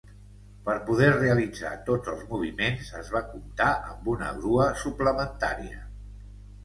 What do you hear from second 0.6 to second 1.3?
Per poder